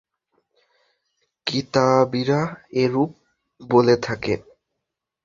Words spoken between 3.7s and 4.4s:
বলে থাকে।